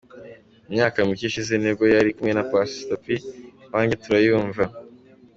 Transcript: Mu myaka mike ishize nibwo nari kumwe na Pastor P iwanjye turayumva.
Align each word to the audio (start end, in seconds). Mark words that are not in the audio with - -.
Mu 0.65 0.69
myaka 0.73 0.97
mike 1.07 1.23
ishize 1.29 1.53
nibwo 1.57 1.83
nari 1.91 2.11
kumwe 2.15 2.33
na 2.35 2.43
Pastor 2.51 2.95
P 3.03 3.05
iwanjye 3.65 3.95
turayumva. 4.03 4.63